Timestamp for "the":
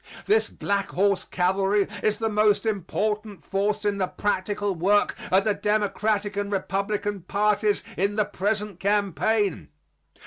2.17-2.27, 3.99-4.07, 5.43-5.53, 8.15-8.25